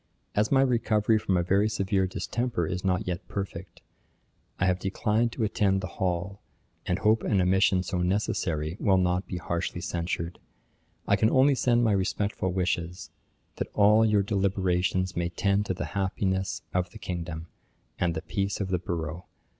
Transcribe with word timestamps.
As 0.33 0.51
my 0.51 0.61
recovery 0.63 1.19
from 1.19 1.37
a 1.37 1.43
very 1.43 1.69
severe 1.69 2.07
distemper 2.07 2.65
is 2.65 2.83
not 2.83 3.05
yet 3.05 3.27
perfect, 3.27 3.81
I 4.59 4.65
have 4.65 4.79
declined 4.79 5.31
to 5.33 5.43
attend 5.43 5.79
the 5.79 5.85
Hall, 6.01 6.41
and 6.87 6.97
hope 6.97 7.21
an 7.21 7.39
omission 7.39 7.83
so 7.83 7.99
necessary 7.99 8.77
will 8.79 8.97
not 8.97 9.27
be 9.27 9.37
harshly 9.37 9.79
censured. 9.79 10.39
'I 11.07 11.17
can 11.17 11.29
only 11.29 11.53
send 11.53 11.83
my 11.83 11.91
respectful 11.91 12.51
wishes, 12.51 13.11
that 13.57 13.69
all 13.75 14.03
your 14.03 14.23
deliberations 14.23 15.15
may 15.15 15.29
tend 15.29 15.67
to 15.67 15.75
the 15.75 15.85
happiness 15.93 16.63
of 16.73 16.89
the 16.89 16.97
kingdom, 16.97 17.45
and 17.99 18.15
the 18.15 18.23
peace 18.23 18.59
of 18.59 18.69
the 18.69 18.79
borough. 18.79 19.27